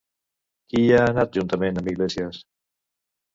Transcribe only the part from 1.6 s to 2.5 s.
amb Iglesias?